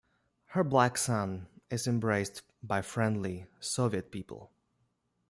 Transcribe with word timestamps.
Her 0.47 0.63
black 0.63 0.97
son 0.97 1.45
is 1.69 1.85
embraced 1.87 2.41
by 2.63 2.81
friendly 2.81 3.45
Soviet 3.59 4.11
people. 4.11 4.51